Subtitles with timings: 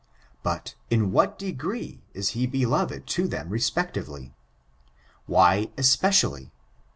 [0.41, 4.33] But, in what degree, is he beloved to them respectively
[5.27, 6.51] 1 Why, "especially."